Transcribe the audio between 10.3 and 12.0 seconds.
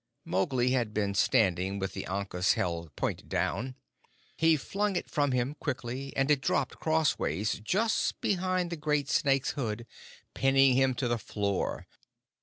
pinning him to the floor.